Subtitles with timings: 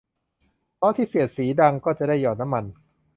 [0.79, 2.65] ล้อที่เสียดสีเสียงดังก็จะได้หยอดน้ำมัน